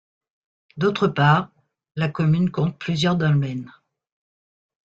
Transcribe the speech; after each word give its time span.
D'autre 0.77 1.07
part, 1.07 1.51
la 1.95 2.09
commune 2.09 2.49
compte 2.49 2.79
plusieurs 2.79 3.15
dolmens. 3.17 3.69